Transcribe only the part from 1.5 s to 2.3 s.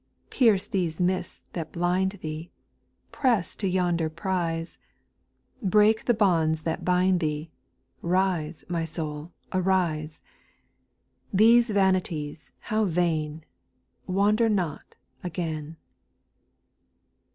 that blind